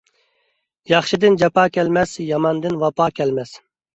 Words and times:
ياخشىدىن 0.91 1.35
جاپا 1.43 1.65
كەلمەس، 1.77 2.15
ياماندىن 2.31 2.79
ۋاپا 2.85 3.11
كەلمەس. 3.21 3.53